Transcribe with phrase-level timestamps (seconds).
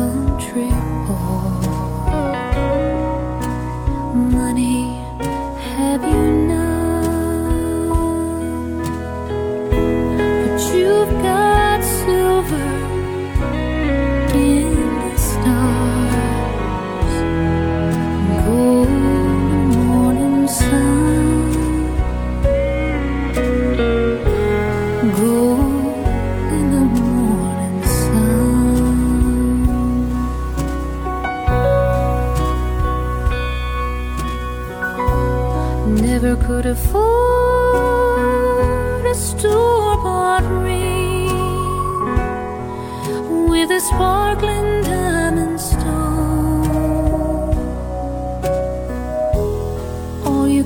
[0.00, 1.69] country home.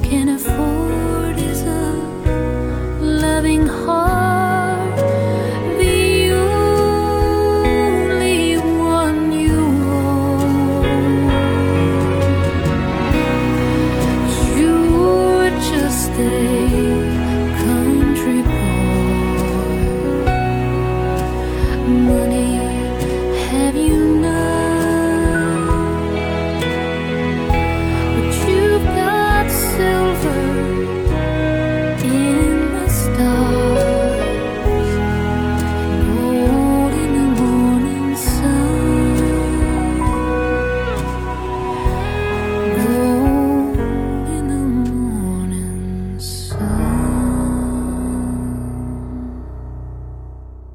[0.05, 0.54] Can afford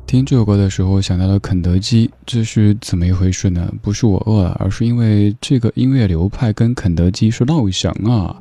[0.09, 3.71] 听这首歌的时候想到了肯德基，这是怎么一回事呢？
[3.79, 8.35] 不是我饿了，而是因为这个音乐流派跟肯德基是老乡啊。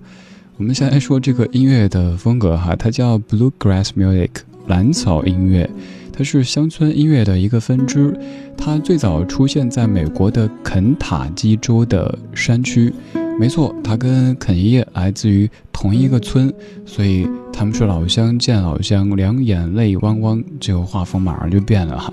[0.56, 4.30] 我们先来说这个音乐的风格哈，它叫 Bluegrass Music
[4.66, 5.68] 蓝草音乐，
[6.10, 8.18] 它是乡村音乐的一个分支。
[8.56, 12.90] 它最早出现在美国的肯塔基州的山区，
[13.38, 16.52] 没错，他跟肯爷爷来自于同一个村，
[16.84, 22.12] 所以他们是老乡见老乡，两眼泪汪汪，这个画风马上就变了哈。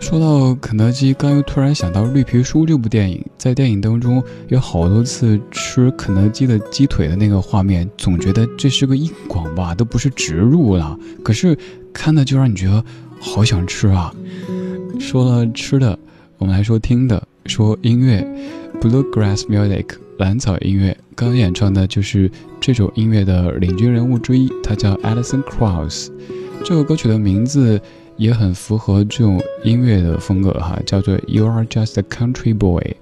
[0.00, 10.98] 说到肯德基，刚又突然想到《绿皮书》这部电影，在电影当中有好多次吃肯德基的鸡腿的那个画面，总觉得这是个硬广吧，都不是植入了。
[11.22, 11.56] 可是
[11.92, 12.84] 看的就让你觉得
[13.20, 14.12] 好想吃啊。
[14.98, 15.96] 说了吃的，
[16.38, 18.26] 我们来说听的，说音乐
[18.82, 19.86] ，Bluegrass Music
[20.18, 22.28] 蓝草音乐，刚刚演唱的就是
[22.60, 26.08] 这首音乐的领军人物之一，他叫 Alison Krauss。
[26.64, 27.80] 这首歌曲的名字
[28.16, 32.96] 也很符合这种音乐的风格哈，叫做 You Are Just a Country Boy，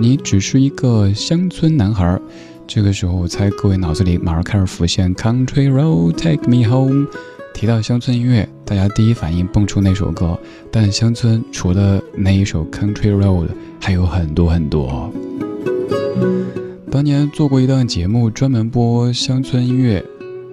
[0.00, 2.20] 你只是一个乡村男孩。
[2.66, 7.06] 这个时候，我猜各位脑子里马上开始浮现 Country Road Take Me Home。
[7.52, 10.38] 提到乡村音乐，大家第一反应蹦出那首歌，
[10.70, 13.48] 但乡村除了那一首 Country Road，
[13.80, 15.12] 还有很多很多。
[16.90, 20.04] 当年做过一档节目，专门播乡村音乐，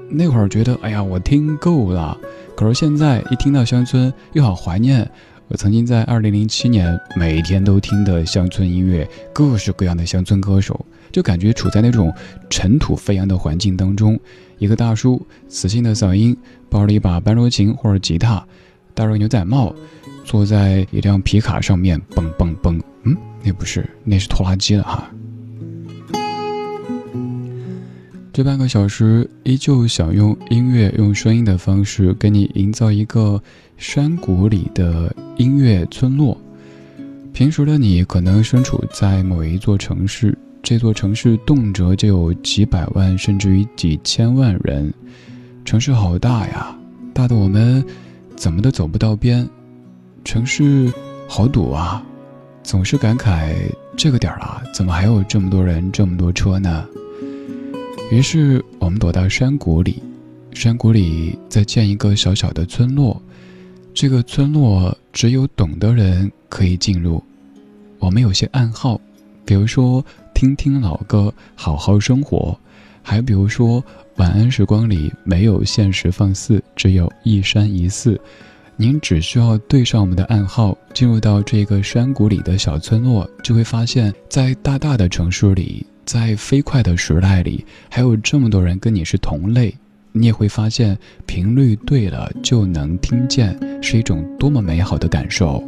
[0.09, 2.17] 那会儿觉得，哎呀，我听够了。
[2.55, 5.09] 可是现在一听到乡村，又好怀念
[5.49, 12.13] 我曾经在二零零七年每天都听的乡村音乐，各式各样的乡村歌手，就感觉处在那种
[12.49, 14.19] 尘土飞扬的环境当中。
[14.57, 16.35] 一个大叔，磁性的嗓音，
[16.69, 18.45] 抱着一把班卓琴或者吉他，
[18.93, 19.73] 戴着牛仔帽，
[20.25, 22.81] 坐在一辆皮卡上面，蹦蹦蹦。
[23.03, 25.09] 嗯，那不是，那是拖拉机了哈。
[28.37, 33.41] 这半个小时依旧想用音乐、用声音的方式，给你营造一个
[33.77, 36.39] 山谷里的音乐村落。
[37.33, 44.93] 平时的你可能身处在某一座城市，这座城市动辄就有几百万，甚至于几千万人。
[45.65, 46.77] 城市好大呀，
[47.15, 47.83] 大的我们
[48.35, 49.49] 怎么都走不到边。
[50.23, 50.93] 城市
[51.27, 52.05] 好堵啊，
[52.61, 53.55] 总是感慨
[53.97, 56.85] 这个点儿了，怎么还有这么多人、这么多车呢？
[58.09, 60.01] 于是我们躲到山谷里，
[60.53, 63.21] 山谷里再建一个小小的村落，
[63.93, 67.21] 这个村落只有懂的人可以进入。
[67.99, 68.99] 我们有些暗号，
[69.43, 72.57] 比如说听听老歌，好好生活；
[73.03, 73.83] 还比如说
[74.15, 78.19] 晚安时光里没有现实放肆，只有一山一寺。
[78.77, 85.85] 您只需要对上我们的暗号，进入到这个山谷里的小村落，就会发现，在大大的城市里。
[86.07, 89.75] 在飞快的时代里，还有这么多人跟你是同类，
[90.13, 95.61] 你也会发现频率对了就能听见，是一种多么美好的感受。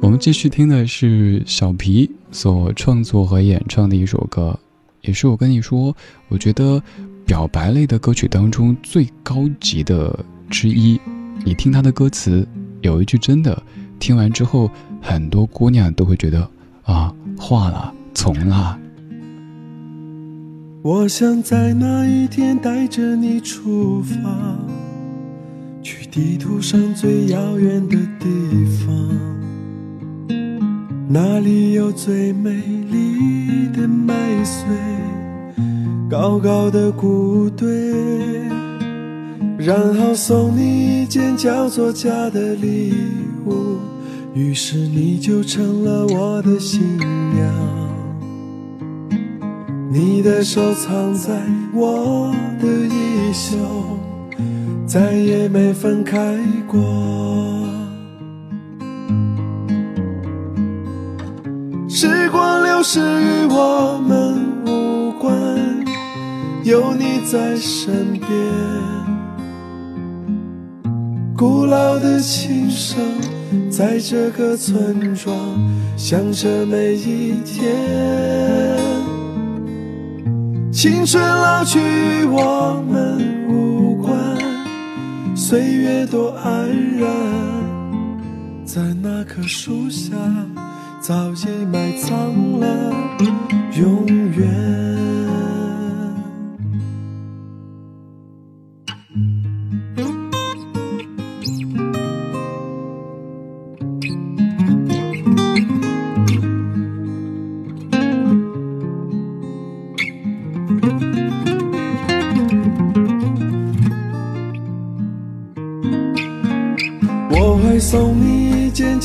[0.00, 4.56] 我们继续听的是小皮所创作和演唱的一首歌，
[5.02, 5.94] 也是我跟你说，
[6.28, 6.80] 我觉得
[7.26, 10.16] 表白类的歌曲当中最高级的
[10.48, 10.98] 之一。
[11.44, 12.46] 你听他的歌词，
[12.82, 13.60] 有一句真的，
[13.98, 14.70] 听完之后，
[15.02, 16.48] 很多姑娘都会觉得
[16.84, 17.92] 啊，化了。
[18.18, 18.76] 从了。
[20.82, 24.58] 我想在那一天带着你出发，
[25.80, 28.26] 去地图上最遥远的地
[28.84, 30.36] 方，
[31.08, 34.66] 那里有最美丽的麦穗，
[36.10, 37.68] 高高的谷堆，
[39.56, 42.92] 然后送你一件叫做家的礼
[43.46, 43.76] 物，
[44.34, 47.87] 于是你就成了我的新娘。
[49.90, 51.32] 你的手藏在
[51.72, 52.30] 我
[52.60, 53.56] 的衣袖，
[54.86, 56.78] 再也没分开过。
[61.88, 64.36] 时光流逝与我们
[64.66, 65.34] 无关，
[66.64, 68.28] 有你在身边。
[71.34, 72.98] 古老的琴声
[73.70, 75.34] 在这个村庄
[75.96, 78.77] 响着每一天。
[80.80, 84.14] 青春老去与我们无关，
[85.34, 87.10] 岁月多安然，
[88.64, 90.14] 在那棵树下
[91.00, 92.94] 早已埋葬了
[93.76, 95.27] 永远。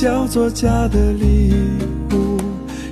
[0.03, 1.53] 叫做家的礼
[2.11, 2.37] 物，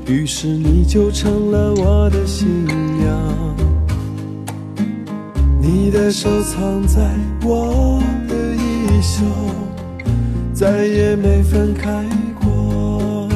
[0.08, 3.58] 于是你就成了我的新娘。
[5.60, 7.02] 你的手藏在
[7.44, 9.26] 我的衣袖，
[10.54, 11.92] 再也没分开
[12.40, 13.28] 过。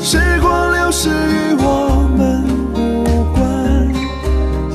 [0.00, 2.42] 时光流逝与我们
[2.72, 3.04] 无
[3.34, 3.94] 关，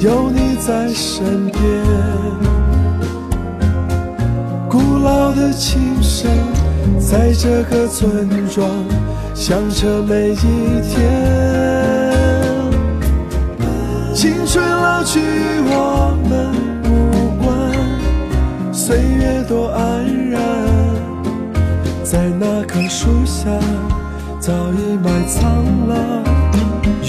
[0.04, 2.27] 有你在身边。
[5.08, 6.30] 老的琴声
[7.00, 8.70] 在这个村庄
[9.34, 11.00] 响彻每一天，
[14.14, 15.22] 青春老去
[15.64, 16.52] 我们
[16.84, 16.92] 无
[17.42, 17.48] 关，
[18.74, 20.42] 岁月多安然，
[22.04, 23.50] 在那棵树下
[24.42, 26.22] 早已埋藏了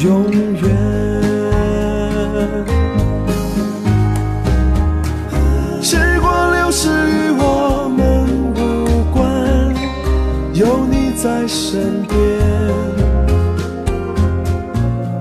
[0.04, 0.68] 永远。
[11.20, 12.16] 在身边，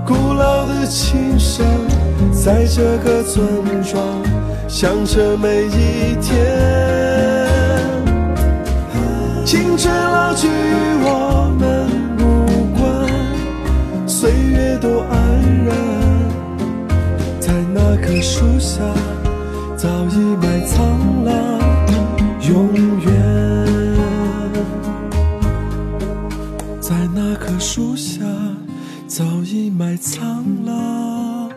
[0.05, 1.65] 古老的琴声
[2.31, 3.43] 在这个村
[3.81, 3.99] 庄
[4.67, 6.37] 响彻每一天。
[9.43, 10.51] 青春老去与
[11.01, 11.89] 我们
[12.19, 12.21] 无
[12.77, 15.17] 关，岁月多安
[15.65, 15.75] 然，
[17.39, 18.83] 在那棵树下
[19.75, 20.77] 早已埋藏
[21.23, 21.59] 了
[22.47, 23.16] 永远。
[27.37, 28.23] 棵树下
[29.07, 31.49] 早已埋藏了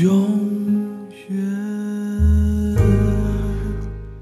[0.00, 0.45] 永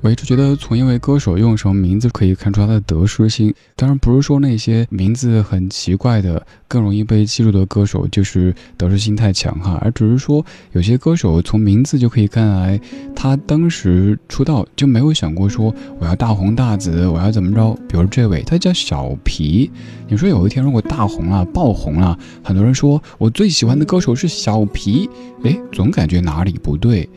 [0.04, 3.54] 我一直觉得，从一位歌手用什么名字可以看出他的得失心。
[3.74, 12.78] 当然，不是说那些名字很奇怪的、更容易被记住的歌手就是得失心太强哈，而只是说有些歌手从名字就可以看来，
[13.16, 17.74] 他当时出道就没有想过说我要大红大紫，我要怎么着。
[17.88, 19.70] 比如这位，他叫小皮。
[20.06, 25.08] 你说有一天如果大红了、爆红了，很多人说我最喜欢的歌手是小皮，
[25.44, 27.08] 哎，总感觉哪里不对。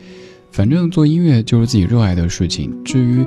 [0.50, 3.24] 反正做音乐就是自己热爱的事情，至于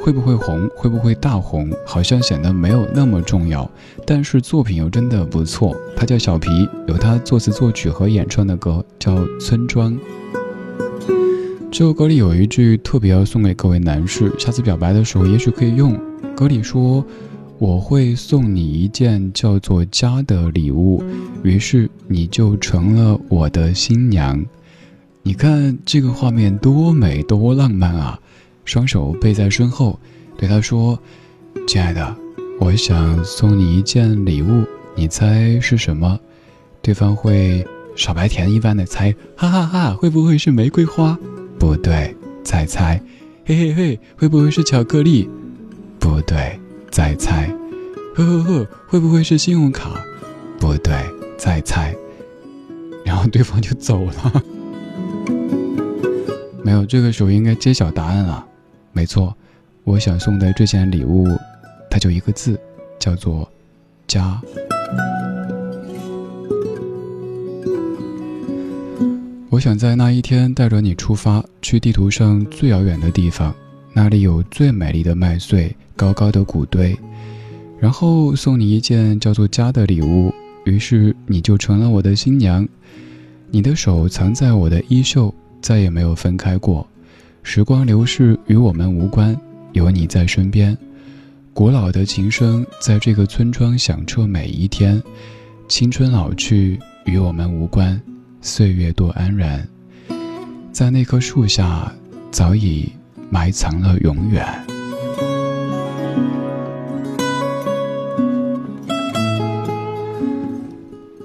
[0.00, 3.68] 会不会红、会不会大红，好像显得没有那么重要。
[4.06, 5.76] 但是作品又真的不错。
[5.96, 6.48] 他叫小皮，
[6.86, 9.92] 有他作词作曲和演唱的歌叫《村庄》。
[11.70, 15.98] 这首歌里有一句特别要送给各位男士，下次表白的时候也许可以用。
[16.34, 17.04] 歌里说
[17.58, 21.02] ：“我会送你一件叫做家的礼物，
[21.42, 24.42] 于是你就成了我的新娘。”
[25.22, 28.18] 你看这个画面多美多浪漫啊！
[28.64, 29.98] 双手背在身后，
[30.36, 30.98] 对他说
[31.66, 32.16] ：“亲爱的，
[32.60, 36.18] 我想送你一件礼物，你猜是什么？”
[36.80, 41.18] 对方会傻白甜一般的猜：“哈哈哈，会不会是玫瑰花？”
[41.58, 43.00] 不对，再猜
[43.44, 45.28] ：“嘿嘿嘿，会不会是巧克力？”
[45.98, 46.58] 不对，
[46.90, 47.52] 再猜
[48.14, 50.02] ：“呵呵呵，会不会是信用卡？”
[50.58, 50.94] 不对，
[51.36, 51.94] 再猜。
[53.04, 54.42] 然后对方就走了。
[56.62, 58.44] 没有，这个时候应该揭晓答案了。
[58.92, 59.34] 没错，
[59.84, 61.26] 我想送的这件礼物，
[61.90, 62.60] 它就一个字，
[62.98, 63.48] 叫做
[64.06, 64.40] “家”。
[69.50, 73.54] 我想在那一天带着你出发，去地图上最遥远的地方，
[73.94, 76.94] 那里有最美丽的麦穗、高高的谷堆，
[77.80, 80.32] 然后送你一件叫做“家”的礼物。
[80.64, 82.68] 于是你就成了我的新娘，
[83.50, 85.34] 你的手藏在我的衣袖。
[85.60, 86.86] 再也没有分开过，
[87.42, 89.36] 时光流逝与我们无关，
[89.72, 90.78] 有你在身边，
[91.52, 95.02] 古老的琴声在这个村庄响彻每一天，
[95.66, 98.00] 青春老去与我们无关，
[98.40, 99.66] 岁月多安然，
[100.70, 101.92] 在那棵树下
[102.30, 102.88] 早已
[103.28, 104.46] 埋藏了永远。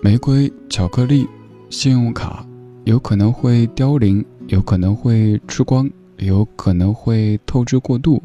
[0.01, 1.27] 玫瑰、巧克力、
[1.74, 2.46] 信用卡。
[2.84, 8.22] 有可能会凋零，有可能会吃光，有可能会透支过度。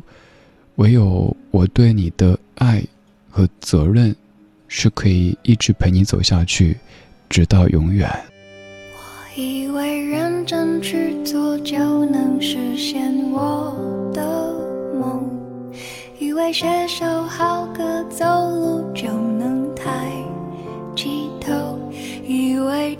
[0.76, 2.84] 唯有我对你的爱
[3.30, 4.14] 和责任，
[4.68, 6.76] 是可以一直陪你走下去，
[7.30, 8.10] 直到永远。
[8.92, 13.74] 我以为认真去做就能实现我
[14.12, 14.52] 的
[15.00, 15.26] 梦，
[16.18, 20.17] 以为写首好歌走路就能抬。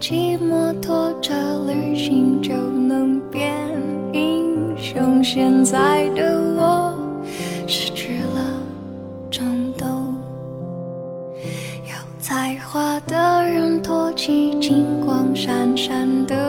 [0.00, 1.34] 骑摩托车
[1.66, 3.52] 旅行就能变
[4.12, 6.94] 英雄，现在的我
[7.66, 8.62] 失去了
[9.28, 9.44] 战
[9.76, 9.86] 斗。
[11.84, 16.47] 有才华的人托起金光闪闪的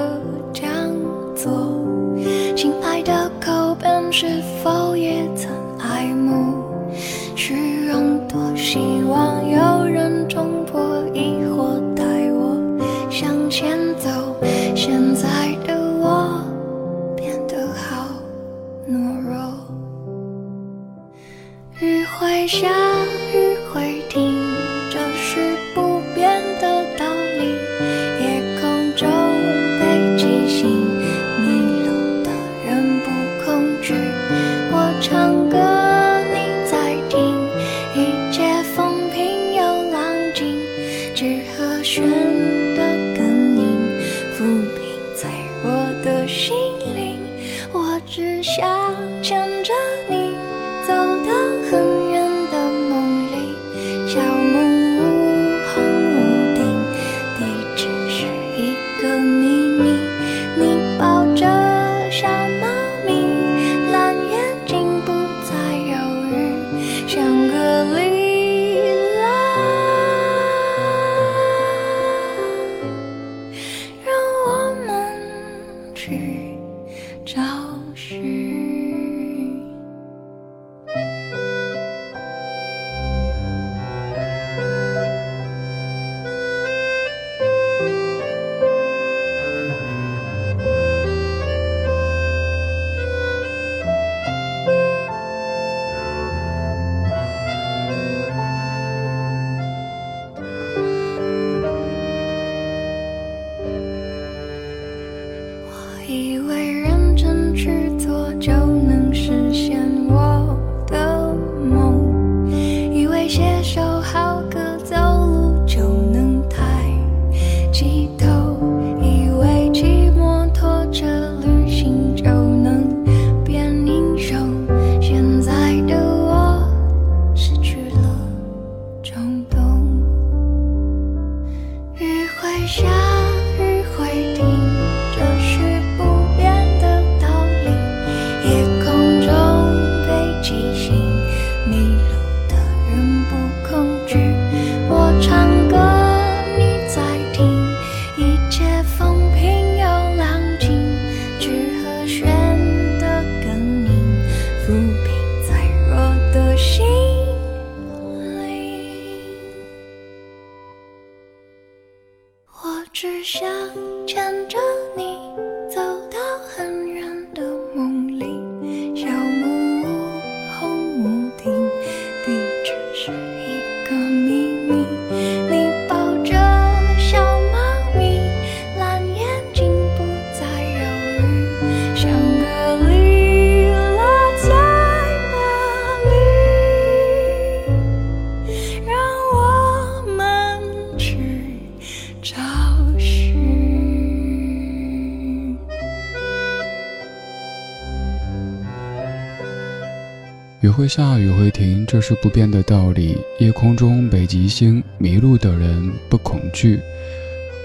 [200.80, 203.18] 会下，雨会停，这是不变的道理。
[203.40, 206.80] 夜空中北极星，迷路的人不恐惧。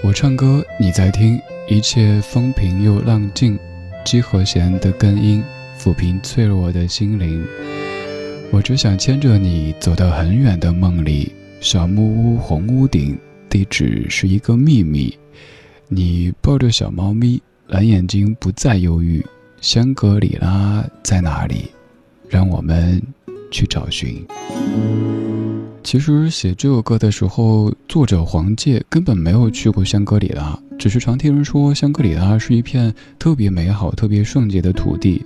[0.03, 3.57] 我唱歌，你在听，一切风平又浪静。
[4.03, 5.41] G 和弦的根音，
[5.79, 7.41] 抚平脆弱的心灵。
[8.51, 11.31] 我只想牵着你走到很远的梦里。
[11.61, 13.17] 小木屋，红屋顶，
[13.49, 15.17] 地址是一个秘密。
[15.87, 19.25] 你抱着小猫咪，蓝眼睛不再忧郁。
[19.61, 21.71] 香格里拉在哪里？
[22.29, 23.01] 让我们
[23.51, 24.25] 去找寻。
[25.83, 35.23] 其实写这首歌的时候，作者黄介根本没有去过香格里拉，只是常听人说香格里拉是一片特别美好、特别圣洁的土地。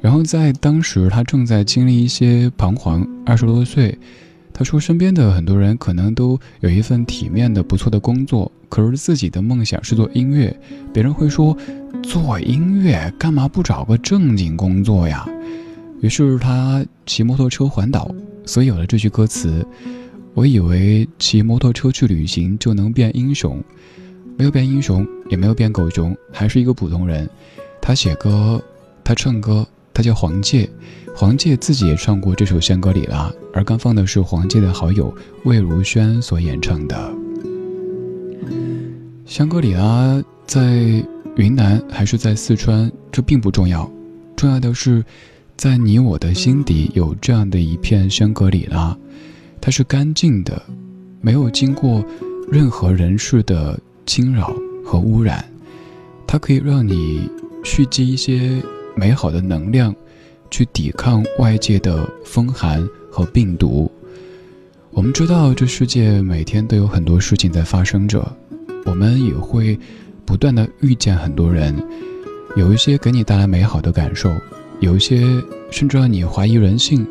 [0.00, 3.98] 然后在当时，他正在经历一些彷徨，二十多岁，
[4.52, 10.56] 他说身边的很多人可能都有一份体面的、不错的工作，可是自己的梦想是做音乐。
[10.92, 11.54] 别人会说，
[12.00, 15.28] 做音乐干嘛不找个正经工作呀？
[16.00, 18.10] 于是他骑摩托车环岛，
[18.46, 19.66] 所以有了这句歌词。
[20.32, 23.62] 我以为骑摩托车去旅行就能变英雄，
[24.38, 27.28] 没有变英雄，也没有变狗熊，还是一个普通人。
[27.82, 28.62] 他写歌，
[29.02, 30.70] 他唱歌，他叫黄介。
[31.16, 35.12] 黄介自己也唱过这首《香格里拉》，而刚放的是黄介的好友
[35.44, 36.96] 魏如萱所演唱的
[39.26, 40.14] 《香格里拉》。
[40.46, 41.04] 在
[41.36, 43.90] 云南还是在四川，这并不重要，
[44.36, 45.04] 重要的是。
[45.60, 48.96] 在你我的心底有这样的一片香格里拉，
[49.60, 50.62] 它是干净的，
[51.20, 52.02] 没有经过
[52.50, 55.44] 任何人事的侵扰和污染，
[56.26, 57.30] 它可以让你
[57.62, 58.62] 蓄积一些
[58.96, 59.94] 美好的能量，
[60.50, 63.92] 去抵抗外界的风寒和病毒。
[64.92, 68.34] 我们知道这世界每天都有很多事情在发生着，
[68.86, 69.78] 我们也会
[70.24, 71.76] 不断的遇见很多人，
[72.56, 74.34] 有一些给你带来美好的感受。
[74.80, 75.20] 有一些
[75.70, 77.06] 甚至让你怀疑人性，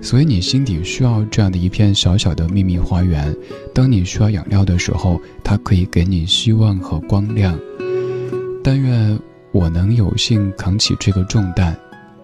[0.00, 3.34] 所以你心底需要这样的一片小小的秘密花园。
[3.74, 7.58] 当你需要养料的时候，它可以给你希望和光亮。
[8.62, 9.18] 但愿
[9.52, 11.76] 我能有幸扛起这个重担，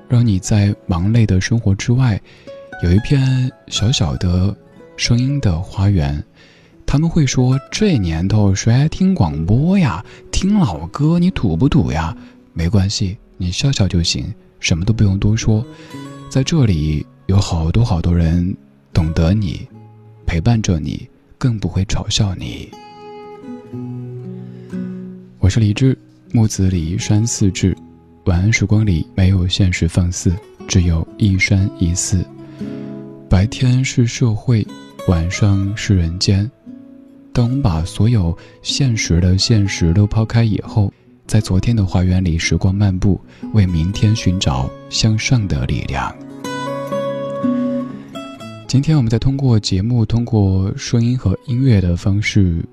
[0.09, 2.21] 让你在忙累的生活之外，
[2.83, 4.57] 有一片小小的
[4.97, 6.25] 声音的花园。
[6.87, 10.05] 他们会说：“这年头谁还听广播呀？
[10.33, 12.17] 听老歌，你土不土呀？”
[12.53, 14.35] 没关系，你笑笑就行。
[14.61, 15.65] 什么都不用多说，
[16.29, 18.55] 在这里有好多好多人
[18.93, 19.67] 懂得你，
[20.27, 22.69] 陪伴着你，更不会嘲笑你。
[25.39, 25.99] 我是李志，
[26.31, 27.77] 木子李山四志。
[28.27, 30.37] 晚安时光里没有现实放肆，
[30.69, 32.25] 只有一山一寺。
[33.29, 34.65] 白天是社会，
[35.09, 36.49] 晚上是人间。
[37.33, 40.93] 当我们把所有现实的现实都抛开以后。
[41.31, 43.21] 在昨天的花园里，时光漫步，
[43.55, 46.13] 为明天寻找向上的力量。
[48.67, 52.65] 今天，我们再通过节目，通过声音和音乐的方式，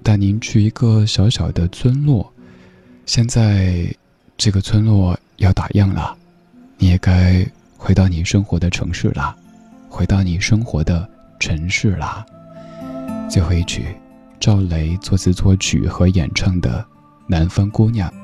[0.00, 2.32] 带您去一个小小的村落。
[3.04, 3.92] 现在，
[4.36, 6.16] 这个村落要打烊了，
[6.78, 7.44] 你也该
[7.76, 9.34] 回到你生活的城市了，
[9.88, 11.04] 回到你生活的
[11.40, 12.24] 城市啦。
[13.28, 13.86] 最后一曲，
[14.38, 16.86] 赵雷作词作曲和演唱的。
[17.26, 18.23] 南方姑娘。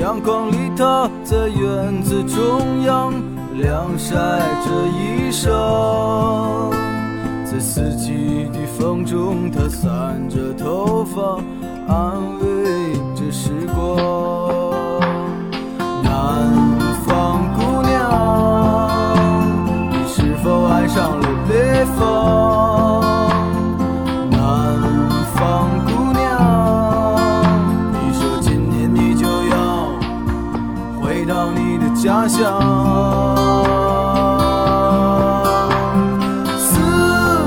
[0.00, 3.12] 阳光里他在院子中央
[3.54, 4.14] 晾晒
[4.64, 6.70] 着衣裳，
[7.44, 11.38] 在四季的风中他散着头发，
[11.86, 13.96] 安慰着时光。
[16.02, 16.10] 南
[17.06, 17.96] 方姑娘，
[19.90, 22.65] 你是否爱上了北方？
[32.28, 32.60] 乡，
[36.58, 36.78] 思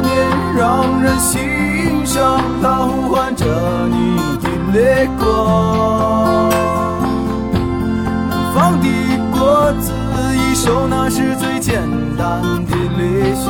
[0.02, 0.10] 念
[0.56, 3.46] 让人心伤，它呼唤着
[3.88, 6.50] 你的泪光。
[8.30, 8.88] 南方的
[9.32, 9.92] 果子
[10.34, 11.82] 一熟，那是最简
[12.18, 13.50] 单的理想。